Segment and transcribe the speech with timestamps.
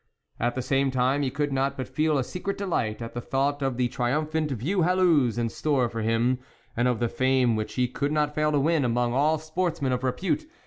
[0.39, 3.61] At the same time, he could not but feel a secret delight, at the thought
[3.61, 6.39] of the triumphant view halloos in store for him,
[6.75, 10.03] and of the fame which he could not fail to win among all sportsmen of
[10.03, 10.49] repute.